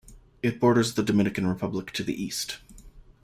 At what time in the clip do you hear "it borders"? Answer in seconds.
0.41-0.95